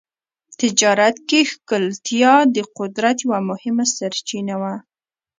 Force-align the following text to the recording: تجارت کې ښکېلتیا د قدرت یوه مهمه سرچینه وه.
تجارت 0.59 1.15
کې 1.29 1.39
ښکېلتیا 1.51 2.33
د 2.55 2.57
قدرت 2.77 3.17
یوه 3.25 3.39
مهمه 3.49 3.85
سرچینه 3.95 4.55
وه. 4.61 4.75